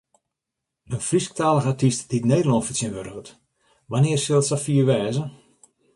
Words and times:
In 0.93 1.01
Frysktalige 1.07 1.69
artyst 1.71 2.05
dy’t 2.09 2.27
Nederlân 2.31 2.65
fertsjintwurdiget: 2.67 3.27
wannear 3.89 4.19
sil 4.21 4.39
it 4.39 4.47
safier 4.49 4.85
wêze? 4.89 5.23